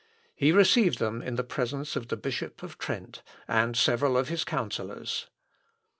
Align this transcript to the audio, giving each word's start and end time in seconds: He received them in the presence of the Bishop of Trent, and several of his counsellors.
He 0.33 0.51
received 0.51 0.97
them 0.97 1.21
in 1.21 1.35
the 1.35 1.43
presence 1.43 1.95
of 1.95 2.07
the 2.07 2.17
Bishop 2.17 2.63
of 2.63 2.79
Trent, 2.79 3.21
and 3.47 3.77
several 3.77 4.17
of 4.17 4.29
his 4.29 4.43
counsellors. 4.43 5.27